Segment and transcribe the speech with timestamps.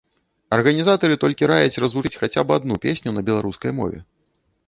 [0.55, 3.99] Арганізатары толькі раяць развучыць хаця б адну песню на беларускай мове.